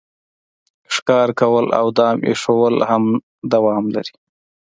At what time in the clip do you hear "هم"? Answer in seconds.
2.89-3.03